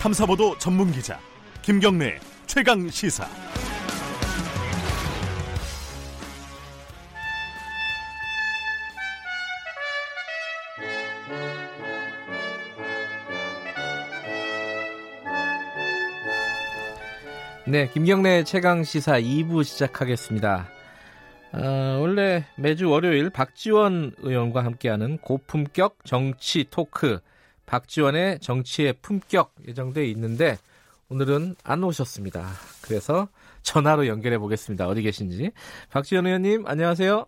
탐사보도 0.00 0.56
전문 0.58 0.92
기자 0.92 1.18
김경래 1.60 2.20
최강 2.46 2.88
시사. 2.88 3.26
네, 17.66 17.88
김경래 17.88 18.44
최강 18.44 18.84
시사 18.84 19.20
2부 19.20 19.64
시작하겠습니다. 19.64 20.68
어, 21.54 21.98
원래 22.00 22.46
매주 22.56 22.88
월요일 22.88 23.30
박지원 23.30 24.12
의원과 24.18 24.64
함께하는 24.64 25.18
고품격 25.18 26.04
정치 26.04 26.66
토크 26.70 27.18
박지원의 27.68 28.40
정치의 28.40 28.94
품격 29.02 29.54
예정돼 29.68 30.06
있는데 30.06 30.56
오늘은 31.10 31.54
안 31.64 31.84
오셨습니다. 31.84 32.40
그래서 32.82 33.28
전화로 33.62 34.06
연결해 34.06 34.38
보겠습니다. 34.38 34.88
어디 34.88 35.02
계신지. 35.02 35.52
박지원 35.92 36.26
의원님 36.26 36.66
안녕하세요. 36.66 37.26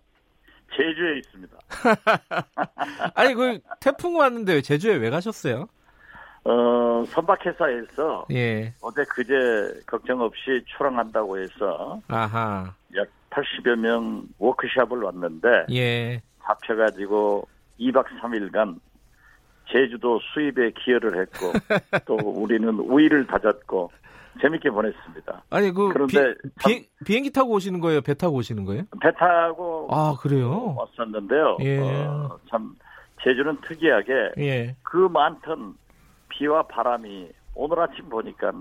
제주에 0.70 1.18
있습니다. 1.18 1.58
아니 3.14 3.34
그 3.34 3.58
태풍 3.80 4.16
왔는데 4.16 4.54
왜 4.54 4.62
제주에 4.62 4.96
왜 4.96 5.10
가셨어요? 5.10 5.68
어, 6.44 7.04
선박회사에서 7.08 8.26
예. 8.32 8.72
어제 8.80 9.04
그제 9.10 9.82
걱정 9.86 10.22
없이 10.22 10.64
출항한다고 10.66 11.38
해서 11.38 12.00
아하. 12.08 12.72
약 12.96 13.08
80여 13.28 13.76
명 13.76 14.22
워크샵을 14.38 15.02
왔는데 15.02 15.66
예. 15.72 16.22
잡혀가지고 16.42 17.46
2박 17.78 18.04
3일간 18.22 18.78
제주도 19.72 20.18
수입에 20.34 20.72
기여를 20.72 21.20
했고 21.20 21.52
또 22.06 22.14
우리는 22.16 22.68
우위를 22.78 23.26
다졌고 23.26 23.90
재밌게 24.40 24.70
보냈습니다. 24.70 25.42
아니 25.50 25.70
그 25.72 25.88
그런데 25.92 26.34
비, 26.64 26.88
비, 27.04 27.16
행 27.16 27.24
기 27.24 27.30
타고 27.30 27.52
오시는 27.52 27.80
거예요? 27.80 28.00
배 28.00 28.14
타고 28.14 28.36
오시는 28.36 28.64
거예요? 28.64 28.84
배 29.00 29.12
타고 29.12 29.88
아 29.90 30.14
그래요? 30.20 30.76
왔었는데요. 30.78 31.58
예. 31.60 31.78
어, 31.80 32.38
참 32.50 32.74
제주는 33.22 33.58
특이하게 33.66 34.12
예. 34.38 34.76
그 34.82 34.96
많던 34.96 35.74
비와 36.28 36.62
바람이 36.62 37.28
오늘 37.54 37.80
아침 37.80 38.08
보니까 38.08 38.52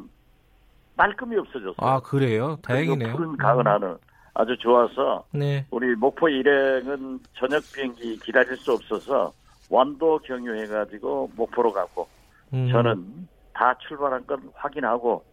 말끔히 0.98 1.38
없어졌어요. 1.38 1.76
아 1.78 2.00
그래요? 2.02 2.58
다행이네요. 2.64 3.16
푸른 3.16 3.38
가을 3.38 3.66
하늘 3.68 3.98
아주 4.34 4.58
좋아서 4.58 5.24
네. 5.32 5.66
우리 5.72 5.96
목포 5.96 6.28
일행은 6.30 7.20
저녁 7.38 7.62
비행기 7.74 8.18
기다릴 8.20 8.58
수 8.58 8.74
없어서 8.74 9.32
완도 9.70 10.20
경유해가지고 10.20 11.32
목포로 11.36 11.72
가고 11.72 12.08
음. 12.54 12.70
저는 12.72 13.28
다 13.54 13.76
출발한 13.88 14.26
건 14.26 14.50
확인하고 14.56 15.24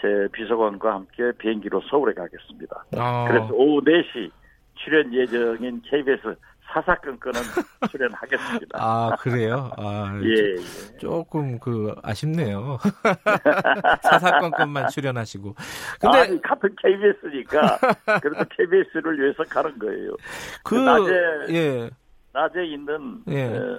제 0.00 0.28
비서관과 0.32 0.94
함께 0.94 1.32
비행기로 1.38 1.82
서울에 1.88 2.12
가겠습니다. 2.14 2.84
아. 2.96 3.26
그래서 3.28 3.48
오후 3.52 3.80
4시 3.82 4.30
출연 4.74 5.12
예정인 5.14 5.80
KBS 5.82 6.36
사사건건은 6.72 7.40
출연하겠습니다. 7.90 8.78
아 8.78 9.14
그래요? 9.20 9.70
아, 9.76 10.18
예, 10.22 10.54
예. 10.54 10.96
조금 10.98 11.58
그 11.58 11.94
아쉽네요. 12.02 12.78
사사건건만 14.02 14.88
출연하시고. 14.88 15.54
근데 16.00 16.18
아니, 16.18 16.42
같은 16.42 16.74
KBS니까 16.80 17.78
그래도 18.20 18.44
KBS를 18.56 19.20
위해서 19.20 19.44
가는 19.44 19.78
거예요. 19.78 20.16
그 20.64 20.74
낮에 20.74 21.54
예. 21.54 21.90
낮에 22.32 22.64
있는 22.64 23.22
예. 23.28 23.46
어, 23.46 23.78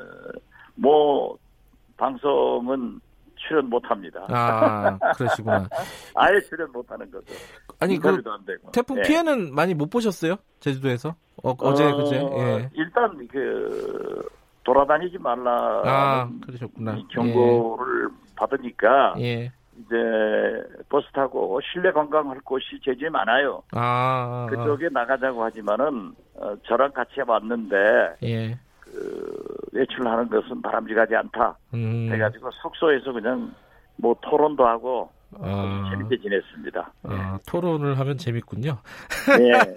뭐 0.76 1.38
방송은 1.98 3.00
출연 3.36 3.70
못 3.70 3.84
합니다. 3.90 4.26
아 4.30 4.98
그러시구나. 5.16 5.68
아예 6.16 6.40
출연 6.42 6.72
못 6.72 6.90
하는 6.90 7.10
거죠. 7.12 7.34
아니 7.80 7.98
그. 7.98 8.22
태풍 8.72 8.98
예. 8.98 9.02
피해는 9.02 9.54
많이 9.54 9.74
못 9.74 9.90
보셨어요? 9.90 10.36
제주도에서? 10.60 11.16
어, 11.44 11.74
제 11.74 11.84
어, 11.84 11.98
그제? 11.98 12.16
예. 12.16 12.70
일단 12.74 13.28
그 13.28 14.28
돌아다니지 14.64 15.18
말라 15.18 15.82
아 15.84 16.30
그러셨구나. 16.46 16.98
경고를 17.12 18.10
받으니까 18.36 19.16
예. 19.20 19.52
이제 19.80 19.96
버스 20.90 21.08
타고 21.14 21.60
실내 21.72 21.92
관광할 21.92 22.40
곳이 22.42 22.80
제주에 22.84 23.10
많아요. 23.10 23.64
아, 23.72 23.80
아, 23.80 24.48
그쪽에 24.50 24.90
나가자고 24.90 25.44
하지만은 25.44 26.14
어, 26.36 26.56
저랑 26.68 26.92
같이 26.92 27.22
왔는데 27.26 27.76
예. 28.24 28.60
그 28.80 29.58
외출하는 29.72 30.30
것은 30.30 30.62
바람직하지 30.62 31.16
않다. 31.16 31.58
음. 31.74 32.10
해가지고 32.12 32.52
숙소에서 32.52 33.12
그냥 33.12 33.54
뭐 33.96 34.16
토론도 34.22 34.66
하고 34.66 35.10
아, 35.40 35.90
재밌게 35.92 36.18
지냈습니다. 36.22 36.94
아, 37.04 37.40
토론을 37.48 37.98
하면 38.00 38.18
재밌군요. 38.18 38.78
예. 39.40 39.74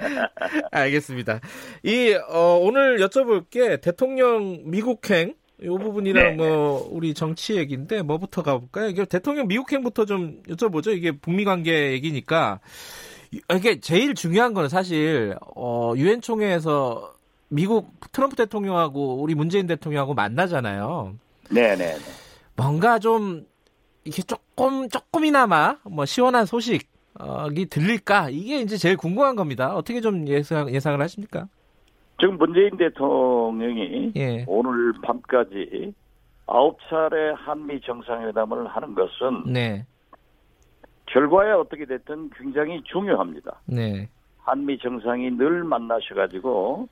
알겠습니다. 0.72 1.40
이 1.82 2.14
어, 2.14 2.58
오늘 2.60 2.98
여쭤볼 2.98 3.50
게 3.50 3.80
대통령 3.80 4.62
미국행 4.64 5.34
이 5.64 5.68
부분이랑 5.68 6.36
네. 6.36 6.48
뭐 6.48 6.86
우리 6.92 7.14
정치 7.14 7.56
얘기인데 7.56 8.02
뭐부터 8.02 8.42
가볼까요? 8.42 8.88
이게 8.88 9.04
대통령 9.04 9.46
미국행부터 9.48 10.04
좀 10.04 10.42
여쭤보죠. 10.48 10.94
이게 10.96 11.12
북미 11.12 11.44
관계 11.44 11.92
얘기니까 11.92 12.60
이- 13.32 13.40
이게 13.54 13.80
제일 13.80 14.14
중요한 14.14 14.52
거는 14.54 14.68
사실 14.68 15.34
어, 15.56 15.94
유엔 15.96 16.20
총회에서 16.20 17.14
미국 17.48 17.92
트럼프 18.12 18.36
대통령하고 18.36 19.22
우리 19.22 19.34
문재인 19.34 19.66
대통령하고 19.66 20.14
만나잖아요. 20.14 21.14
네네. 21.50 21.96
뭔가 22.56 22.98
좀 22.98 23.46
이게 24.04 24.22
조금 24.22 24.88
조금이나마 24.88 25.78
뭐 25.84 26.04
시원한 26.04 26.46
소식이 26.46 26.84
들릴까 27.70 28.30
이게 28.30 28.60
이제 28.60 28.76
제일 28.76 28.96
궁금한 28.96 29.34
겁니다. 29.36 29.74
어떻게 29.74 30.00
좀 30.00 30.28
예상 30.28 30.72
예상을 30.72 31.00
하십니까? 31.00 31.48
지금 32.20 32.38
문재인 32.38 32.76
대통령이 32.76 34.12
예, 34.16 34.44
오늘 34.46 34.92
밤까지 35.02 35.94
아홉 36.46 36.78
차례 36.88 37.32
한미 37.32 37.80
정상회담을 37.80 38.66
하는 38.68 38.94
것은 38.94 39.52
네, 39.52 39.86
결과에 41.06 41.50
어떻게 41.52 41.86
됐든 41.86 42.30
굉장히 42.30 42.82
중요합니다. 42.84 43.60
네, 43.66 44.08
한미 44.38 44.78
정상이 44.78 45.30
늘 45.32 45.64
만나셔가지고 45.64 46.88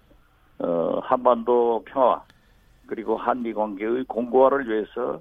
어, 0.59 1.01
한반도 1.03 1.85
평화 1.87 2.23
그리고 2.87 3.17
한미 3.17 3.53
관계의 3.53 4.05
공고화를 4.05 4.69
위해서 4.69 5.21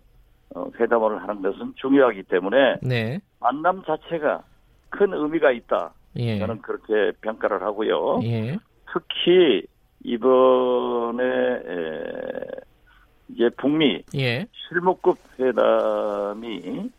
어, 0.56 0.68
회담을 0.80 1.22
하는 1.22 1.42
것은 1.42 1.74
중요하기 1.76 2.24
때문에 2.24 2.78
네, 2.82 3.20
만남 3.40 3.84
자체가 3.84 4.44
큰 4.90 5.14
의미가 5.14 5.52
있다. 5.52 5.94
예, 6.18 6.40
저는 6.40 6.62
그렇게 6.62 7.12
평가를 7.22 7.62
하고요. 7.62 8.20
예, 8.24 8.58
특히 8.92 9.66
이번에 10.04 11.24
에, 11.24 12.42
이제 13.30 13.50
북미 13.58 14.04
예, 14.16 14.46
실무급 14.52 15.18
회담이 15.40 16.90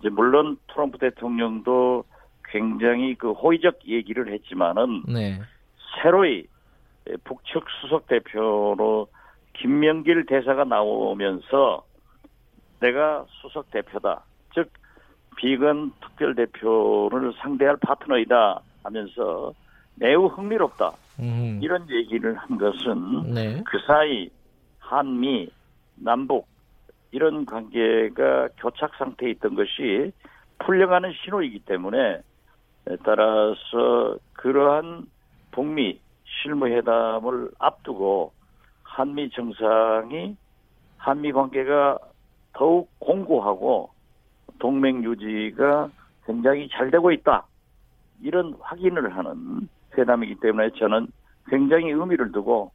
이제 0.00 0.08
물론 0.10 0.56
트럼프 0.68 0.98
대통령도 0.98 2.04
굉장히 2.44 3.14
그 3.14 3.32
호의적 3.32 3.86
얘기를 3.86 4.32
했지만은 4.32 5.02
네, 5.06 5.40
새로이 6.02 6.44
북측 7.24 7.64
수석 7.80 8.06
대표로 8.06 9.08
김명길 9.54 10.26
대사가 10.26 10.64
나오면서 10.64 11.84
내가 12.80 13.24
수석 13.40 13.70
대표다. 13.70 14.22
즉 14.54 14.70
비건 15.36 15.92
특별 16.00 16.34
대표를 16.34 17.32
상대할 17.40 17.76
파트너이다 17.76 18.60
하면서 18.82 19.52
매우 19.96 20.26
흥미롭다. 20.26 20.92
음, 21.20 21.60
이런 21.62 21.88
얘기를 21.90 22.34
한 22.36 22.58
것은 22.58 23.34
네, 23.34 23.62
그 23.66 23.78
사이 23.86 24.30
한미 24.78 25.50
남북 25.96 26.46
이런 27.10 27.44
관계가 27.44 28.48
교착 28.58 28.94
상태에 28.96 29.30
있던 29.30 29.54
것이 29.54 30.12
풀려가는 30.58 31.12
신호이기 31.12 31.60
때문에 31.60 32.20
따라서 33.04 34.18
그러한 34.34 35.06
북미 35.50 35.98
실무회담을 36.24 37.50
앞두고 37.58 38.32
한미 38.82 39.30
정상이 39.30 40.36
한미 40.96 41.32
관계가 41.32 41.98
더욱 42.52 42.90
공고하고 42.98 43.90
동맹 44.58 45.04
유지가 45.04 45.88
굉장히 46.26 46.68
잘 46.70 46.90
되고 46.90 47.10
있다. 47.12 47.46
이런 48.20 48.54
확인을 48.60 49.16
하는 49.16 49.68
회담이기 49.96 50.36
때문에 50.40 50.70
저는 50.78 51.08
굉장히 51.48 51.90
의미를 51.90 52.30
두고 52.32 52.72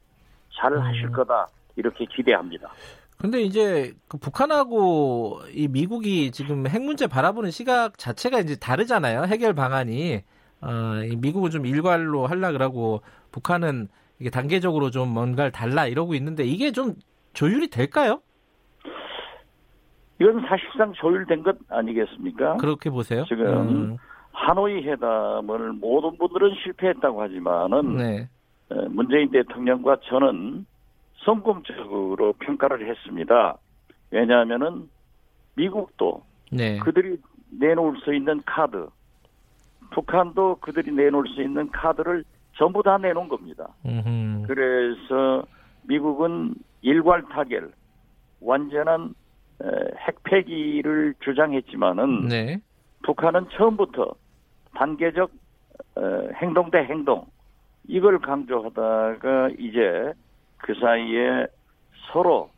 잘 0.60 0.78
하실 0.78 1.06
음. 1.06 1.12
거다. 1.12 1.48
이렇게 1.76 2.06
기대합니다. 2.06 2.70
근데 3.18 3.42
이제 3.42 3.94
그 4.08 4.18
북한하고 4.18 5.40
이 5.54 5.68
미국이 5.68 6.32
지금 6.32 6.68
핵 6.68 6.82
문제 6.82 7.08
바라보는 7.08 7.52
시각 7.52 7.98
자체가 7.98 8.40
이제 8.40 8.56
다르잖아요. 8.56 9.24
해결 9.24 9.54
방안이 9.54 10.22
어, 10.62 11.04
이 11.06 11.16
미국은 11.16 11.50
좀 11.50 11.66
일괄로 11.66 12.28
하려 12.28 12.52
그러고 12.52 13.02
북한은 13.32 13.88
이게 14.20 14.30
단계적으로 14.30 14.90
좀 14.90 15.10
뭔가를 15.10 15.52
달라 15.52 15.88
이러고 15.88 16.16
있는데 16.16 16.44
이게 16.44 16.72
좀 16.72 16.96
조율이 17.34 17.70
될까요? 17.70 18.22
이건 20.22 20.46
사실상 20.48 20.94
조율된 20.94 21.44
것 21.44 21.58
아니겠습니까? 21.70 22.58
그렇게 22.58 22.90
보세요. 22.90 23.26
지금 23.28 23.46
음. 23.46 23.98
하노이 24.34 24.84
회담을 24.84 25.74
모든 25.74 26.18
분들은 26.18 26.56
실패했다고 26.64 27.22
하지만은 27.22 27.98
네. 27.98 28.30
문재인 28.90 29.30
대통령과 29.32 29.98
저는 30.04 30.66
성공적으로 31.18 32.34
평가를 32.34 32.90
했습니다. 32.90 33.58
왜냐하면은 34.12 34.90
미국도 35.56 36.24
네. 36.52 36.80
그들이 36.80 37.18
내놓을 37.60 37.98
수 37.98 38.14
있는 38.14 38.42
카드, 38.46 38.88
북한도 39.92 40.58
그들이 40.60 40.92
내놓을 40.92 41.28
수 41.30 41.42
있는 41.42 41.70
카드를 41.72 42.24
전부 42.58 42.84
다 42.84 42.98
내놓은 42.98 43.30
겁니다. 43.30 43.70
음흠. 43.86 44.48
그래서 44.48 45.46
미국은 45.84 46.56
일괄 46.82 47.24
타결, 47.30 47.72
완전한 48.42 49.14
핵폐기를 50.08 51.14
주장했지만은 51.24 52.28
네. 52.28 52.58
북한은 53.04 53.48
처음부터 53.52 54.14
단계적 54.76 55.32
행동 56.42 56.72
대 56.72 56.80
행동 56.80 57.26
이걸 57.88 58.20
강조하다가 58.20 59.50
이제 59.60 60.14
그 60.58 60.74
사이에 60.76 61.48
서로 62.12 62.50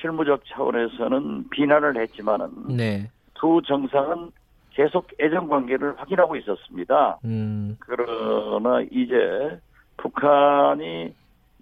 실무적 0.00 0.42
차원에서는 0.46 1.48
비난을 1.50 2.00
했지만은 2.00 2.76
네. 2.76 3.10
두 3.34 3.60
정상은 3.66 4.30
계속 4.70 5.08
애정 5.20 5.48
관계를 5.48 5.98
확인하고 5.98 6.36
있었습니다. 6.36 7.18
음. 7.24 7.76
그러나 7.80 8.80
이제 8.90 9.58
북한이 9.96 11.12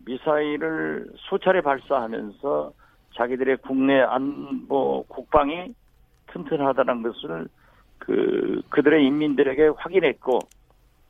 미사일을 0.04 1.08
수차례 1.16 1.62
발사하면서 1.62 2.72
자기들의 3.14 3.58
국내 3.58 4.00
안보 4.00 5.04
국방이 5.08 5.74
튼튼하다는 6.28 7.02
것을 7.02 7.48
그 7.98 8.62
그들의 8.68 9.04
인민들에게 9.06 9.68
확인했고 9.76 10.40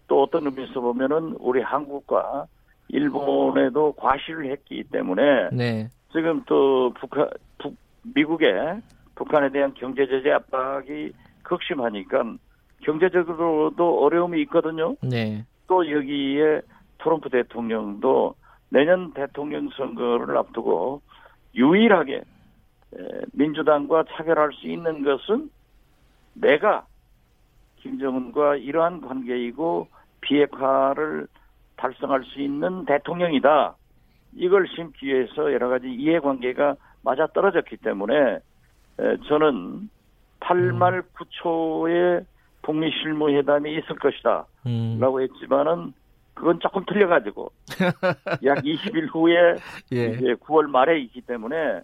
또 0.08 0.22
어떤 0.22 0.46
의미에서 0.46 0.80
보면은 0.80 1.36
우리 1.38 1.60
한국과 1.60 2.46
일본에도 2.88 3.92
과시를 3.92 4.50
했기 4.50 4.84
때문에 4.84 5.50
네. 5.52 5.88
지금 6.12 6.42
또 6.46 6.92
북한 6.98 7.28
북, 7.58 7.76
미국의 8.14 8.80
북한에 9.14 9.50
대한 9.50 9.74
경제 9.74 10.06
제재 10.06 10.30
압박이 10.30 11.12
극심하니까 11.42 12.36
경제적으로도 12.82 14.04
어려움이 14.04 14.40
있거든요. 14.42 14.94
네. 15.02 15.44
또 15.66 15.90
여기에 15.90 16.60
트럼프 16.98 17.28
대통령도 17.30 18.34
내년 18.68 19.12
대통령 19.12 19.68
선거를 19.70 20.36
앞두고 20.36 21.00
유일하게 21.54 22.22
민주당과 23.32 24.04
차별할 24.10 24.52
수 24.52 24.68
있는 24.68 25.02
것은 25.02 25.50
내가 26.40 26.86
김정은과 27.76 28.56
이러한 28.56 29.00
관계이고 29.00 29.88
비핵화를 30.20 31.26
달성할 31.76 32.24
수 32.24 32.40
있는 32.40 32.84
대통령이다. 32.84 33.76
이걸 34.34 34.66
심기 34.74 35.06
위해서 35.06 35.52
여러 35.52 35.68
가지 35.68 35.88
이해관계가 35.88 36.76
맞아 37.02 37.26
떨어졌기 37.28 37.78
때문에 37.78 38.38
저는 39.28 39.88
8말 40.40 41.04
9초의 41.14 42.24
북미 42.62 42.90
실무회담이 42.90 43.72
있을 43.76 43.96
것이다. 43.96 44.46
음. 44.66 44.98
라고 45.00 45.20
했지만은 45.20 45.92
그건 46.34 46.60
조금 46.60 46.84
틀려가지고 46.84 47.50
약 48.44 48.58
20일 48.58 49.14
후에 49.14 49.56
예. 49.92 50.06
이제 50.08 50.34
9월 50.34 50.66
말에 50.66 50.98
있기 51.00 51.22
때문에 51.22 51.80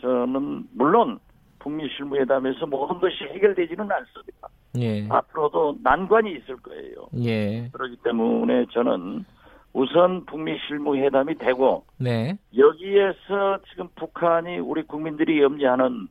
저는 0.00 0.64
물론 0.72 1.20
북미 1.64 1.88
실무회담에서 1.96 2.66
모든 2.66 3.00
것이 3.00 3.24
해결되지는 3.24 3.90
않습니다. 3.90 4.48
예. 4.78 5.08
앞으로도 5.08 5.78
난관이 5.82 6.30
있을 6.32 6.56
거예요. 6.58 7.08
예. 7.22 7.70
그렇기 7.72 7.96
때문에 8.04 8.66
저는 8.70 9.24
우선 9.72 10.26
북미 10.26 10.58
실무회담이 10.68 11.36
되고 11.38 11.86
네. 11.98 12.36
여기에서 12.54 13.60
지금 13.70 13.88
북한이 13.96 14.58
우리 14.58 14.82
국민들이 14.82 15.40
염려하는 15.40 16.06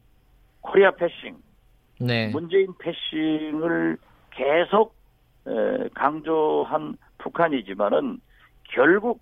코리아 0.61 0.89
패싱, 0.89 1.37
네. 2.01 2.29
문재인 2.29 2.73
패싱을 2.79 3.97
계속 4.31 4.95
강조한 5.93 6.97
북한이지만은 7.19 8.19
결국 8.63 9.21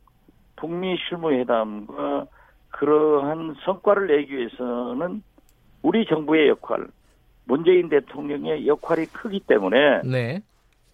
북미 0.55 0.95
실무회담과 1.09 2.27
그러한 2.69 3.55
성과를 3.65 4.07
내기 4.07 4.37
위해서는 4.37 5.23
우리 5.81 6.05
정부의 6.05 6.49
역할, 6.49 6.87
문재인 7.45 7.89
대통령의 7.89 8.67
역할이 8.67 9.07
크기 9.07 9.39
때문에 9.39 10.01
네. 10.03 10.41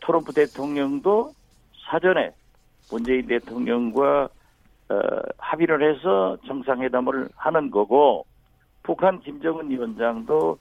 트럼프 0.06 0.34
대통령도 0.34 1.34
사전에 1.90 2.32
문재인 2.92 3.28
대통령과 3.28 4.30
어, 4.90 5.00
합의를 5.38 5.96
해서 5.96 6.38
정상회담을 6.48 7.28
하는 7.36 7.70
거고 7.70 8.26
북한 8.84 9.20
김정은 9.20 9.70
위원장도 9.70 10.58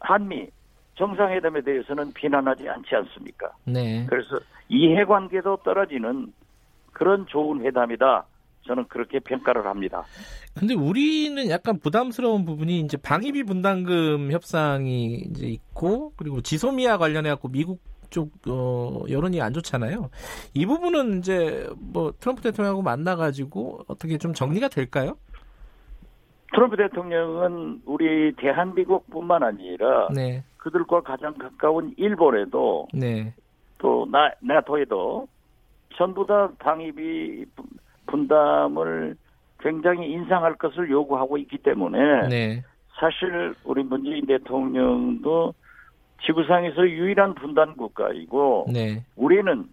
한미 0.00 0.48
정상회담에 0.96 1.60
대해서는 1.60 2.12
비난하지 2.12 2.68
않지 2.68 2.94
않습니까? 2.96 3.52
네. 3.64 4.04
그래서 4.08 4.40
이해관계도 4.68 5.58
떨어지는 5.58 6.32
그런 6.92 7.26
좋은 7.26 7.64
회담이다. 7.64 8.24
저는 8.62 8.86
그렇게 8.88 9.18
평가를 9.18 9.66
합니다. 9.66 10.04
근데 10.54 10.74
우리는 10.74 11.48
약간 11.50 11.78
부담스러운 11.78 12.44
부분이 12.44 12.80
이제 12.80 12.96
방위비 12.96 13.44
분담금 13.44 14.30
협상이 14.32 15.14
이제 15.30 15.46
있고 15.46 16.12
그리고 16.16 16.40
지소미아 16.40 16.98
관련해 16.98 17.30
갖고 17.30 17.48
미국 17.48 17.80
쪽 18.10 18.30
어, 18.48 19.04
여론이 19.08 19.40
안 19.40 19.52
좋잖아요. 19.52 20.10
이 20.54 20.66
부분은 20.66 21.18
이제 21.18 21.68
뭐 21.78 22.12
트럼프 22.18 22.42
대통령하고 22.42 22.82
만나 22.82 23.16
가지고 23.16 23.80
어떻게 23.86 24.18
좀 24.18 24.32
정리가 24.32 24.68
될까요? 24.68 25.16
트럼프 26.54 26.76
대통령은 26.76 27.82
우리 27.84 28.34
대한민국뿐만 28.36 29.42
아니라 29.42 30.08
네. 30.14 30.42
그들과 30.56 31.02
가장 31.02 31.34
가까운 31.34 31.94
일본에도 31.96 32.88
네. 32.94 33.34
또 33.78 34.06
나, 34.10 34.32
나토에도 34.40 35.28
전부 35.96 36.26
다 36.26 36.50
방위비 36.58 37.44
분담을 38.08 39.16
굉장히 39.60 40.10
인상할 40.10 40.54
것을 40.56 40.90
요구하고 40.90 41.38
있기 41.38 41.58
때문에 41.58 42.28
네. 42.28 42.62
사실 43.00 43.54
우리 43.64 43.82
문재인 43.82 44.26
대통령도 44.26 45.54
지구상에서 46.24 46.88
유일한 46.88 47.34
분단 47.34 47.76
국가이고 47.76 48.66
네. 48.72 49.04
우리는 49.16 49.68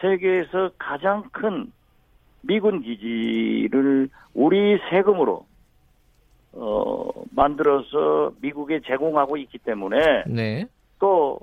세계에서 0.00 0.70
가장 0.78 1.24
큰 1.32 1.72
미군 2.42 2.82
기지를 2.82 4.08
우리 4.34 4.78
세금으로 4.90 5.46
어, 6.52 7.08
만들어서 7.30 8.32
미국에 8.40 8.80
제공하고 8.80 9.36
있기 9.38 9.58
때문에 9.58 10.24
네. 10.28 10.66
또 10.98 11.38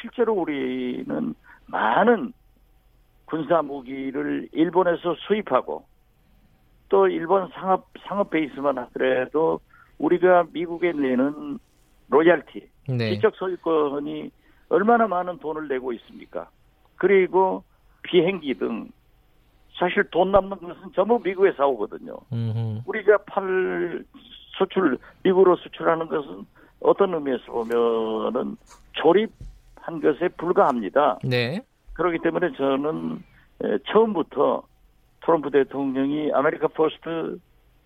실제로 0.00 0.34
우리는 0.34 1.34
많은 1.66 2.32
군사 3.26 3.62
무기를 3.62 4.48
일본에서 4.52 5.14
수입하고 5.26 5.84
또 6.88 7.08
일본 7.08 7.48
상업 7.48 7.88
상업 8.06 8.30
베이스만 8.30 8.78
하더라도 8.78 9.60
우리가 9.98 10.46
미국에 10.52 10.92
내는 10.92 11.58
로얄티 12.08 12.68
네. 12.88 13.14
지적 13.14 13.34
소유권이 13.36 14.30
얼마나 14.68 15.06
많은 15.06 15.38
돈을 15.38 15.68
내고 15.68 15.92
있습니까? 15.92 16.48
그리고 16.96 17.64
비행기 18.02 18.54
등 18.54 18.88
사실 19.78 20.04
돈 20.10 20.32
남는 20.32 20.58
것은 20.58 20.92
전부 20.94 21.20
미국에 21.22 21.52
사오거든요. 21.52 22.16
음흠. 22.32 22.82
우리가 22.86 23.18
팔 23.26 24.04
수출 24.56 24.98
미국으로 25.22 25.56
수출하는 25.56 26.06
것은 26.08 26.46
어떤 26.80 27.12
의미에서 27.14 27.44
보면은 27.52 28.56
조립한 28.92 30.00
것에 30.00 30.28
불과합니다. 30.36 31.18
네. 31.24 31.60
그렇기 31.96 32.18
때문에 32.18 32.52
저는 32.52 33.22
처음부터 33.90 34.62
트럼프 35.24 35.50
대통령이 35.50 36.30
America 36.32 36.68
First 36.68 37.38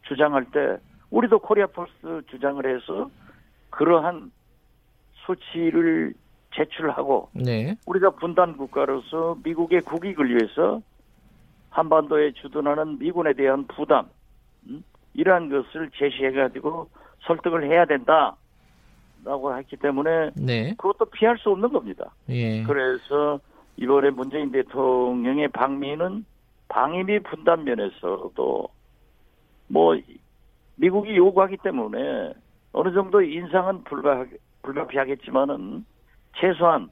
주장할 0.03 0.47
때 0.47 0.79
우리도 1.11 1.39
Korea 1.39 1.67
First 1.67 2.23
주장을 2.31 2.65
해서 2.67 3.11
그러한 3.71 4.33
수치를 5.27 6.13
제출하고 6.55 7.29
네. 7.35 7.77
우리가 7.87 8.11
분단 8.11 8.57
국가로서 8.57 9.37
미국의 9.45 9.83
국익을 9.83 10.29
위해서 10.29 10.83
한반도에 11.71 12.33
주둔하는 12.33 12.99
미군에 12.99 13.33
대한 13.35 13.67
부담 13.69 14.09
음? 14.67 14.83
이러한 15.15 15.49
것을 15.49 15.91
제시해가지고 15.95 16.89
설득을 17.21 17.71
해야 17.71 17.85
된다라고 17.85 19.57
했기 19.57 19.77
때문에 19.77 20.31
네. 20.35 20.75
그것도 20.77 21.07
피할 21.07 21.39
수 21.39 21.51
없는 21.51 21.69
겁니다. 21.73 22.13
예. 22.29 22.65
그래서 22.65 23.39
이번에 23.81 24.11
문재인 24.11 24.53
대통령의 24.53 25.49
방미는 25.49 26.25
방위비 26.69 27.21
분담 27.21 27.65
면에서도 27.65 28.69
뭐 29.69 29.99
미국이 30.77 31.17
요구하기 31.17 31.57
때문에 31.59 32.35
어느 32.73 32.93
정도 32.93 33.23
인상은 33.23 33.83
불가, 33.85 34.27
불가피하겠지만은 34.63 35.85
최소한 36.37 36.91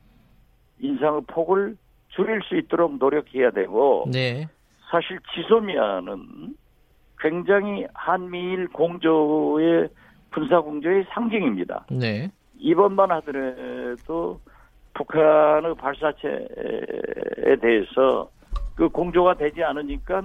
인상의 0.80 1.22
폭을 1.28 1.76
줄일 2.08 2.40
수 2.42 2.56
있도록 2.56 2.96
노력해야 2.96 3.50
되고 3.50 4.08
네. 4.10 4.48
사실 4.90 5.18
지소미아는 5.34 6.56
굉장히 7.20 7.86
한미일 7.92 8.68
공조의 8.68 9.90
군사 10.32 10.60
공조의 10.60 11.04
상징입니다. 11.10 11.84
네. 11.90 12.30
이번만 12.56 13.10
하더라도 13.10 14.40
북한의 14.98 15.76
발사체에 15.76 17.56
대해서 17.60 18.28
그 18.74 18.88
공조가 18.88 19.34
되지 19.34 19.62
않으니까 19.62 20.22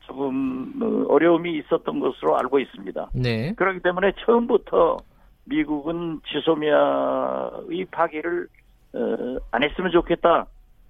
조금 0.00 0.72
어, 0.82 1.12
어려움이 1.12 1.58
있었던 1.58 2.00
것으로 2.00 2.36
알고 2.38 2.58
있습니다. 2.58 3.10
네. 3.14 3.54
그렇기 3.54 3.80
때문에 3.80 4.12
처음부터 4.24 4.98
미국은 5.44 6.20
지소미아의 6.26 7.86
파기를 7.90 8.48
어, 8.94 9.36
안 9.50 9.62
했으면 9.62 9.90
좋겠다 9.90 10.46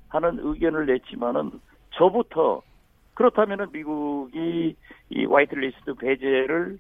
하는 0.09 0.39
의견을 0.41 0.87
냈지만은 0.87 1.51
저부터 1.91 2.63
그렇다면은 3.15 3.67
미국이 3.73 4.77
이 5.11 5.25
화이트리스트 5.25 5.95
배제를 5.95 6.79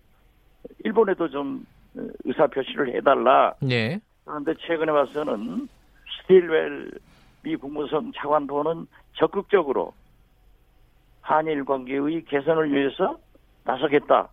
일본에도 0.84 1.28
좀 1.28 1.64
어, 1.96 2.00
의사 2.24 2.46
표시를 2.46 2.94
해달라. 2.94 3.54
네. 3.60 4.00
그런데 4.24 4.54
최근에 4.66 4.90
와서는 4.90 5.68
스틸웰 6.26 6.90
미 7.42 7.56
국무성 7.56 8.12
차관보는 8.16 8.86
적극적으로 9.14 9.92
한일 11.20 11.64
관계의 11.64 12.24
개선을 12.24 12.72
위해서 12.72 13.18
나서겠다. 13.64 14.28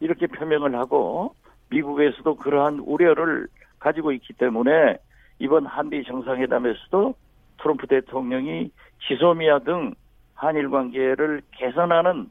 이렇게 0.00 0.26
표명을 0.26 0.74
하고 0.74 1.34
미국에서도 1.70 2.36
그러한 2.36 2.80
우려를 2.80 3.48
가지고 3.78 4.12
있기 4.12 4.34
때문에 4.34 4.98
이번 5.38 5.66
한미 5.66 6.04
정상회담에서도 6.04 7.14
트럼프 7.58 7.86
대통령이 7.86 8.70
지소미아 9.06 9.60
등 9.60 9.94
한일 10.34 10.70
관계를 10.70 11.42
개선하는 11.52 12.30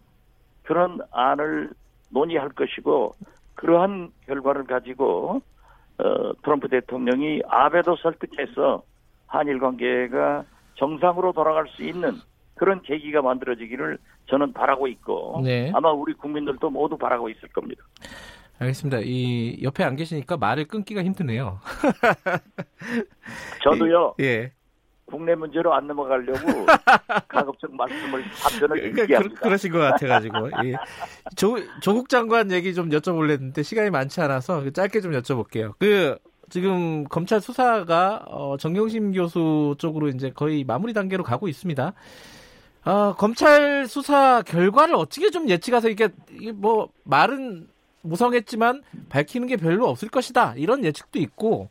그런 0.64 1.00
안을 1.12 1.72
논의할 2.10 2.50
것이고 2.50 3.14
그러한 3.56 4.10
결과를 4.28 4.66
가지고 4.66 5.42
어, 5.98 6.34
트럼프 6.44 6.68
대통령이 6.68 7.42
아베도 7.48 7.96
설득해서 7.98 8.84
한일 9.28 9.60
관계가 9.60 10.46
정상으로 10.76 11.34
돌아갈 11.34 11.68
수 11.70 11.84
있는 11.84 12.20
그런 12.56 12.82
계기가 12.82 13.22
만들어지기를 13.22 13.98
저는 14.28 14.54
바라고 14.54 14.88
있고 14.88 15.42
네. 15.44 15.72
아마 15.74 15.92
우리 15.92 16.14
국민들도 16.14 16.70
모두 16.70 16.98
바라고 16.98 17.30
있을 17.30 17.50
겁니다. 17.50 17.84
알겠습니다. 18.60 19.00
이 19.04 19.60
옆에 19.62 19.84
안 19.84 19.96
계시니까 19.96 20.38
말을 20.38 20.66
끊기가 20.66 21.04
힘드네요. 21.04 21.60
저도요 23.64 24.16
예. 24.22 24.52
국내 25.06 25.36
문제로 25.36 25.74
안 25.74 25.88
넘어가려고 25.88 26.36
가급적 27.28 27.76
말씀을 27.76 28.24
답변을 28.24 28.92
그러니까 28.92 29.06
그, 29.06 29.14
합니다. 29.14 29.42
그 29.44 29.48
러신 29.50 29.72
것 29.72 29.80
같아가지고 29.80 30.50
예. 30.66 30.76
조, 31.36 31.58
조국 31.82 32.10
장관 32.10 32.52
얘기 32.52 32.74
좀 32.74 32.90
여쭤볼랬는데 32.90 33.64
시간이 33.64 33.92
많지 33.92 34.22
않아서 34.22 34.68
짧게 34.72 35.02
좀 35.02 35.12
여쭤볼게요. 35.12 35.74
그 35.78 36.18
지금 36.50 37.04
검찰 37.06 37.42
수사가 37.42 38.26
어, 38.28 38.58
정경심 38.58 39.14
교수 39.14 39.76
쪽으로 39.78 40.10
이제 40.10 40.30
거의 40.30 40.64
마무리 40.64 40.94
단계로 40.94 41.24
가고 41.24 41.48
있습니다. 41.48 41.94
아, 42.84 43.16
검찰 43.18 43.88
수사 43.88 44.44
결과를 44.44 44.96
어떻게 44.96 45.32
좀 45.32 45.50
예측해서 45.50 45.90
이게 45.90 46.10
이게 46.32 46.52
뭐 46.52 46.90
말은 47.04 47.68
무성했지만 48.06 48.84
밝히는 49.10 49.48
게 49.48 49.58
별로 49.58 49.90
없을 49.90 50.10
것이다 50.10 50.54
이런 50.58 50.86
예측도 50.86 51.20
있고 51.20 51.70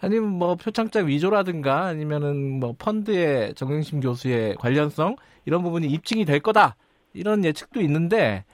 아니면 0.00 0.30
뭐 0.30 0.56
표창장 0.56 1.06
위조라든가 1.06 1.84
아니면은 1.86 2.58
뭐 2.58 2.74
펀드의 2.76 3.54
정경심 3.54 4.00
교수의 4.00 4.56
관련성 4.56 5.14
이런 5.44 5.62
부분이 5.62 5.86
입증이 5.86 6.24
될 6.24 6.40
거다 6.40 6.74
이런 7.14 7.44
예측도 7.44 7.80
있는데 7.82 8.44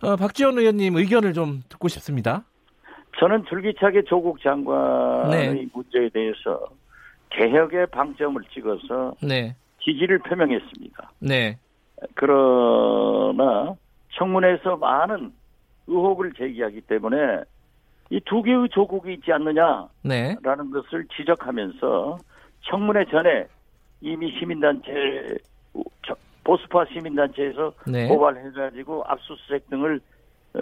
어, 0.00 0.16
박지원 0.16 0.58
의원님 0.58 0.96
의견을 0.96 1.34
좀 1.34 1.62
듣고 1.68 1.88
싶습니다. 1.88 2.44
저는 3.18 3.44
줄기차게 3.46 4.02
조국 4.02 4.40
장관의 4.42 5.54
네. 5.54 5.66
문제에 5.72 6.08
대해서 6.10 6.60
개혁의 7.30 7.86
방점을 7.88 8.40
찍어서 8.52 9.14
네, 9.22 9.54
지지를 9.82 10.18
표명했습니다. 10.20 11.10
네, 11.20 11.58
그러나 12.14 13.74
청문회에서 14.12 14.76
많은 14.76 15.32
의혹을 15.86 16.32
제기하기 16.34 16.82
때문에 16.82 17.16
이 18.10 18.20
두 18.24 18.42
개의 18.42 18.68
조국이 18.70 19.14
있지 19.14 19.32
않느냐라는 19.32 19.88
네, 20.04 20.34
것을 20.40 21.04
지적하면서 21.16 22.18
청문회 22.62 23.04
전에 23.06 23.46
이미 24.00 24.30
시민단체 24.38 25.36
저- 26.06 26.16
보수파 26.44 26.86
시민단체에서 26.86 27.72
네, 27.86 28.08
고발해가지고 28.08 29.04
압수수색 29.06 29.68
등을 29.68 30.00
어, 30.54 30.60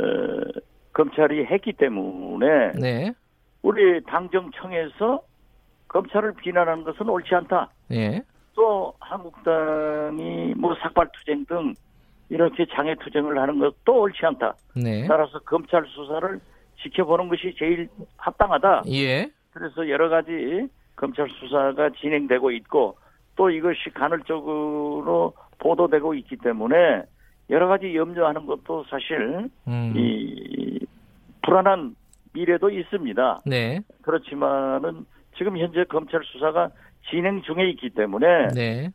검찰이 0.96 1.44
했기 1.44 1.74
때문에 1.74 2.72
네, 2.80 3.12
우리 3.60 4.02
당정청에서 4.04 5.20
검찰을 5.88 6.32
비난하는 6.36 6.84
것은 6.84 7.06
옳지 7.06 7.34
않다. 7.34 7.68
예, 7.92 8.22
또 8.54 8.94
한국당이 9.00 10.54
뭐 10.56 10.74
삭발투쟁 10.76 11.44
등 11.44 11.74
이렇게 12.30 12.64
장애투쟁을 12.72 13.38
하는 13.38 13.58
것도 13.58 14.00
옳지 14.00 14.24
않다. 14.24 14.54
네, 14.74 15.06
따라서 15.06 15.38
검찰 15.40 15.84
수사를 15.86 16.40
지켜보는 16.82 17.28
것이 17.28 17.54
제일 17.58 17.90
합당하다. 18.16 18.84
예, 18.90 19.30
그래서 19.50 19.86
여러 19.90 20.08
가지 20.08 20.66
검찰 20.94 21.28
수사가 21.28 21.90
진행되고 21.90 22.52
있고 22.52 22.96
또 23.36 23.50
이것이 23.50 23.90
간헐적으로 23.92 25.34
보도되고 25.58 26.14
있기 26.14 26.36
때문에 26.36 27.02
여러 27.50 27.68
가지 27.68 27.94
염려하는 27.94 28.46
것도 28.46 28.84
사실 28.88 29.50
음, 29.68 29.92
이 29.94 30.75
불안한 31.44 31.94
미래도 32.32 32.70
있습니다. 32.70 33.42
네, 33.46 33.80
그렇지만은 34.02 35.06
지금 35.36 35.56
현재 35.58 35.84
검찰 35.84 36.20
수사가 36.24 36.70
진행 37.10 37.42
중에 37.42 37.68
있기 37.70 37.90
때문에 37.90 38.48
네, 38.54 38.90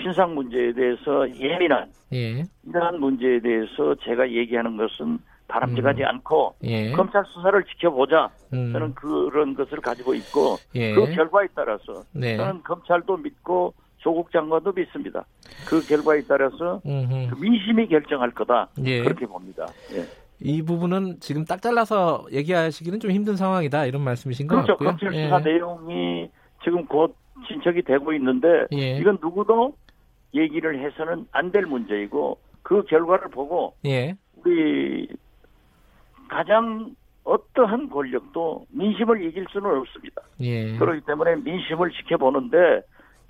신상 0.00 0.34
문제에 0.34 0.72
대해서 0.72 1.28
예민한 1.38 1.90
예, 2.12 2.42
이러한 2.66 3.00
문제에 3.00 3.40
대해서 3.40 3.94
제가 4.04 4.30
얘기하는 4.30 4.76
것은 4.76 5.18
바람직하지 5.48 6.02
음. 6.02 6.06
않고 6.06 6.56
예, 6.64 6.92
검찰 6.92 7.24
수사를 7.26 7.62
지켜보자 7.64 8.30
음, 8.52 8.72
저는 8.72 8.94
그런 8.94 9.54
것을 9.54 9.80
가지고 9.80 10.14
있고 10.14 10.56
예, 10.74 10.94
그 10.94 11.06
결과에 11.14 11.46
따라서 11.54 12.02
네, 12.12 12.36
저는 12.36 12.62
검찰도 12.62 13.18
믿고 13.18 13.74
조국 13.98 14.30
장관도 14.30 14.72
믿습니다. 14.72 15.24
그 15.66 15.80
결과에 15.86 16.20
따라서. 16.28 16.78
그 16.84 17.40
민심이 17.40 17.88
결정할 17.88 18.30
거다 18.32 18.68
예. 18.84 19.00
그렇게 19.00 19.24
봅니다. 19.24 19.66
예. 20.44 20.48
이 20.50 20.62
부분은 20.62 21.20
지금 21.20 21.44
딱 21.44 21.60
잘라서 21.62 22.24
얘기하시기는 22.32 23.00
좀 23.00 23.10
힘든 23.10 23.36
상황이다 23.36 23.86
이런 23.86 24.02
말씀이신 24.02 24.46
것 24.46 24.54
그렇죠. 24.56 24.72
같고요. 24.72 24.88
검찰 24.90 25.14
예. 25.14 25.24
수사 25.24 25.38
내용이 25.40 26.28
지금 26.62 26.84
곧 26.86 27.16
진척이 27.48 27.82
되고 27.82 28.12
있는데 28.14 28.66
예. 28.72 28.96
이건 28.98 29.18
누구도 29.20 29.74
얘기를 30.34 30.78
해서는 30.84 31.26
안 31.32 31.50
될 31.52 31.66
문제이고 31.66 32.38
그 32.62 32.82
결과를 32.84 33.28
보고 33.30 33.74
예, 33.84 34.14
우리 34.36 35.08
가장 36.28 36.94
어떠한 37.24 37.88
권력도 37.90 38.66
민심을 38.70 39.24
이길 39.24 39.46
수는 39.50 39.70
없습니다. 39.78 40.22
예, 40.40 40.76
그렇기 40.76 41.02
때문에 41.06 41.36
민심을 41.36 41.90
지켜보는데 41.92 42.82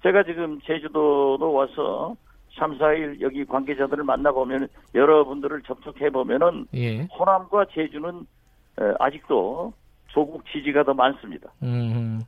제가 0.03 0.23
지금 0.25 0.61
제주도로 0.63 1.53
와서 1.53 2.15
3, 2.59 2.79
4일 2.79 3.21
여기 3.21 3.45
관계자들을 3.45 4.05
만나보면 4.05 4.69
여러분들을 4.95 5.63
접촉해보면은 5.63 6.67
예, 6.75 7.03
호남과 7.19 7.67
제주는 7.75 8.27
에, 8.81 8.85
아직도 8.99 9.73
조국 10.09 10.45
지지가 10.53 10.85
더 10.85 10.95
많습니다. 10.95 11.51
음, 11.63 12.21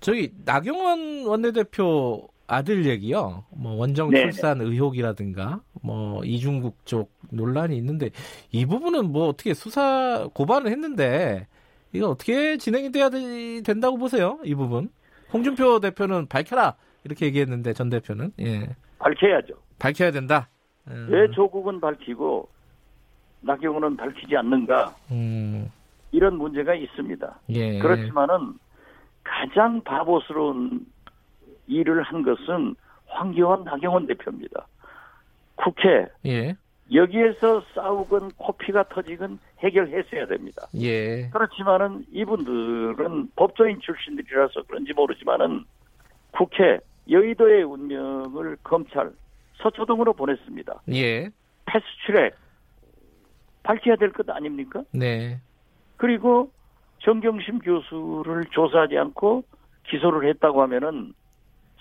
저기 0.00 0.30
나경원 0.44 1.26
원내대표 1.26 2.28
아들 2.46 2.86
얘기요. 2.86 3.44
뭐 3.50 3.74
원정 3.74 4.10
네. 4.10 4.22
출산 4.22 4.60
의혹이라든가 4.60 5.60
뭐 5.82 6.22
이중국 6.24 6.86
쪽 6.86 7.10
논란이 7.30 7.76
있는데 7.76 8.10
이 8.52 8.64
부분은 8.64 9.10
뭐 9.12 9.28
어떻게 9.28 9.52
수사 9.54 10.26
고발을 10.32 10.70
했는데 10.70 11.46
이거 11.92 12.08
어떻게 12.10 12.56
진행이 12.56 12.92
돼야 12.92 13.10
되- 13.10 13.60
된다고 13.62 13.98
보세요? 13.98 14.38
이 14.44 14.54
부분. 14.54 14.88
홍준표 15.32 15.80
대표는 15.80 16.26
밝혀라 16.28 16.76
이렇게 17.08 17.26
얘기했는데 17.26 17.72
전 17.72 17.88
대표는 17.88 18.32
예 18.40 18.76
밝혀야죠. 18.98 19.54
밝혀야 19.78 20.10
된다. 20.10 20.48
음, 20.88 21.08
왜 21.10 21.30
조국은 21.30 21.80
밝히고 21.80 22.48
나경원은 23.40 23.96
밝히지 23.96 24.36
않는가 24.36 24.94
음, 25.10 25.70
이런 26.12 26.36
문제가 26.36 26.74
있습니다. 26.74 27.40
예, 27.50 27.78
그렇지만은 27.78 28.54
가장 29.24 29.82
바보스러운 29.82 30.86
일을 31.66 32.02
한 32.02 32.22
것은 32.22 32.74
황교안 33.06 33.64
나경원 33.64 34.06
대표입니다. 34.06 34.66
국회 35.56 36.06
예, 36.26 36.56
여기에서 36.92 37.62
싸우건 37.74 38.32
코피가 38.36 38.88
터지건 38.88 39.38
해결했어야 39.60 40.26
됩니다. 40.26 40.66
예. 40.80 41.28
그렇지만은 41.30 42.04
이분들은 42.12 43.30
법조인 43.36 43.80
출신들이라서 43.80 44.62
그런지 44.66 44.92
모르지만은 44.94 45.64
국회 46.30 46.78
여의도의 47.10 47.62
운명을 47.64 48.56
검찰 48.62 49.10
서초동으로 49.62 50.12
보냈습니다. 50.12 50.82
예. 50.92 51.30
패스트트랙 51.66 52.34
밝혀야 53.62 53.96
될 53.96 54.12
것 54.12 54.28
아닙니까? 54.30 54.82
네. 54.92 55.38
그리고 55.96 56.50
정경심 57.00 57.60
교수를 57.60 58.46
조사하지 58.50 58.96
않고 58.98 59.44
기소를 59.88 60.28
했다고 60.30 60.62
하면은 60.62 61.12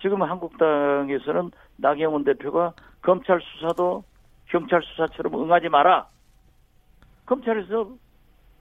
지금 0.01 0.21
한국당에서는 0.23 1.51
나경원 1.77 2.23
대표가 2.23 2.73
검찰 3.01 3.39
수사도 3.41 4.03
경찰 4.49 4.81
수사처럼 4.83 5.35
응하지 5.41 5.69
마라. 5.69 6.07
검찰에서 7.25 7.89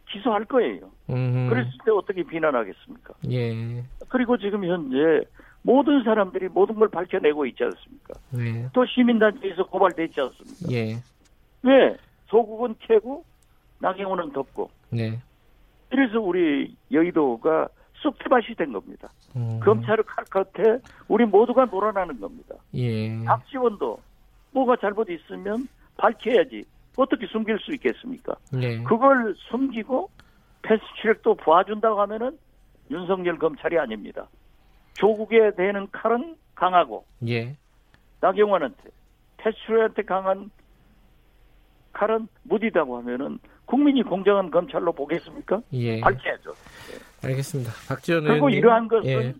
기소할 0.09 0.45
거예요. 0.45 0.91
음. 1.11 1.49
그랬을 1.49 1.71
때 1.85 1.91
어떻게 1.91 2.23
비난하겠습니까? 2.23 3.15
예. 3.31 3.83
그리고 4.09 4.37
지금 4.39 4.65
현재 4.65 5.25
모든 5.67 6.05
사람들이 6.05 6.49
모든 6.49 6.77
걸 6.77 6.89
밝혀내고 6.89 7.45
있지 7.47 7.65
않습니까? 7.65 8.15
네. 8.31 8.69
또 8.73 8.87
시민단체에서 8.87 9.65
고발됐지 9.65 10.21
않습니까? 10.21 10.73
예. 10.73 11.03
왜? 11.63 11.97
소국은 12.29 12.77
캐고 12.79 13.25
나경원은 13.81 14.33
덮고 14.33 14.71
네. 14.91 15.19
그래서 15.91 16.21
우리 16.21 16.77
여의도가 16.93 17.69
쑥대밭이 17.95 18.55
된 18.57 18.73
겁니다. 18.73 19.09
음. 19.35 19.59
검찰을 19.61 20.05
칼 20.05 20.25
끝에 20.27 20.79
우리 21.09 21.25
모두가 21.25 21.65
놀아나는 21.65 22.21
겁니다. 22.21 22.55
예. 22.75 23.25
박지원도 23.25 23.99
뭐가 24.53 24.77
잘못 24.77 25.09
있으면 25.11 25.67
밝혀야지. 25.97 26.65
어떻게 26.97 27.27
숨길 27.27 27.59
수 27.59 27.73
있겠습니까? 27.75 28.37
예. 28.63 28.83
그걸 28.85 29.35
숨기고 29.51 30.11
패스트트랙도 30.63 31.35
봐준다고 31.35 32.01
하면은 32.03 32.39
윤석열 32.89 33.37
검찰이 33.39 33.77
아닙니다. 33.79 34.29
조국에 34.97 35.55
대는 35.57 35.89
칼은 35.93 36.37
강하고 36.55 37.05
예. 37.29 37.57
나경원한테 38.21 38.91
패스트트랙한테 39.37 40.03
강한 40.03 40.51
칼은 41.93 42.29
무디다고 42.43 42.99
하면은 42.99 43.39
국민이 43.65 44.03
공정한 44.03 44.51
검찰로 44.51 44.93
보겠습니까? 44.93 45.61
예. 45.73 46.01
밝혀야죠. 46.01 46.55
알겠습니다. 47.25 47.73
박지원 47.89 48.25
그리고 48.25 48.49
의원님. 48.49 48.59
이러한 48.59 48.89
것은 48.89 49.09
예. 49.09 49.35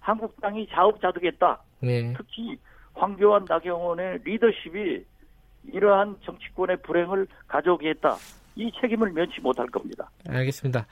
한국당이 0.00 0.66
자업자득했다. 0.68 1.62
네. 1.80 2.12
특히 2.16 2.56
황교안 2.94 3.46
나경원의 3.48 4.20
리더십이 4.24 5.04
이러한 5.72 6.16
정치권의 6.24 6.78
불행을 6.82 7.26
가져오게 7.46 7.90
했다. 7.90 8.16
이 8.56 8.70
책임을 8.80 9.12
면치 9.12 9.40
못할 9.40 9.66
겁니다. 9.68 10.10
알겠습니다. 10.28 10.86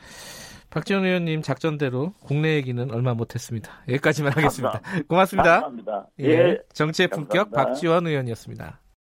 박지원 0.71 1.05
의원님 1.05 1.43
작전대로 1.43 2.15
국내 2.21 2.55
얘기는 2.55 2.91
얼마 2.91 3.15
못했습니다. 3.15 3.71
여기까지만 3.89 4.33
하겠습니다. 4.33 4.81
고맙습니다. 5.09 5.61
감사합니다. 5.63 6.07
예. 6.21 6.59
정치의 6.73 7.09
품격 7.09 7.51
감사합니다. 7.51 7.65
박지원 7.65 8.07
의원이었습니다. 8.07 8.81